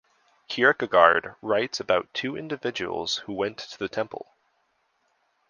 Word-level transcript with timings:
Kierkegaard 0.47 1.35
writes 1.43 1.79
about 1.79 2.11
two 2.11 2.35
individuals 2.35 3.17
who 3.27 3.33
went 3.33 3.59
to 3.59 3.77
the 3.77 3.87
temple. 3.87 4.35